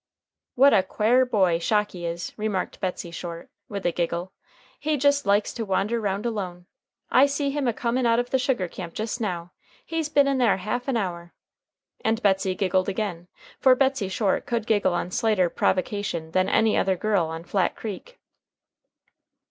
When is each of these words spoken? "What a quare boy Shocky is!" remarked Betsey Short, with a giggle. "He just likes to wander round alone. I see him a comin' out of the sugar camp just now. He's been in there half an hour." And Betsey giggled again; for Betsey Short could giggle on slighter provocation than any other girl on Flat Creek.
"What 0.55 0.73
a 0.73 0.81
quare 0.81 1.27
boy 1.27 1.59
Shocky 1.59 2.07
is!" 2.07 2.33
remarked 2.35 2.79
Betsey 2.79 3.11
Short, 3.11 3.51
with 3.69 3.85
a 3.85 3.91
giggle. 3.91 4.31
"He 4.79 4.97
just 4.97 5.27
likes 5.27 5.53
to 5.53 5.63
wander 5.63 6.01
round 6.01 6.25
alone. 6.25 6.65
I 7.11 7.27
see 7.27 7.51
him 7.51 7.67
a 7.67 7.71
comin' 7.71 8.07
out 8.07 8.17
of 8.17 8.31
the 8.31 8.39
sugar 8.39 8.67
camp 8.67 8.95
just 8.95 9.21
now. 9.21 9.51
He's 9.85 10.09
been 10.09 10.27
in 10.27 10.39
there 10.39 10.57
half 10.57 10.87
an 10.87 10.97
hour." 10.97 11.33
And 12.03 12.19
Betsey 12.23 12.55
giggled 12.55 12.89
again; 12.89 13.27
for 13.59 13.75
Betsey 13.75 14.09
Short 14.09 14.47
could 14.47 14.65
giggle 14.65 14.95
on 14.95 15.11
slighter 15.11 15.51
provocation 15.51 16.31
than 16.31 16.49
any 16.49 16.75
other 16.75 16.95
girl 16.97 17.25
on 17.27 17.43
Flat 17.43 17.75
Creek. 17.75 18.19